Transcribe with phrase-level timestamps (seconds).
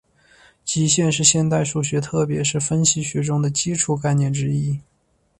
[0.65, 4.79] 极限是现代数学特别是分析学中的基础概念之一。